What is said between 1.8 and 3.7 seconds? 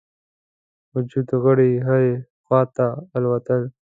هري خواته الوتل.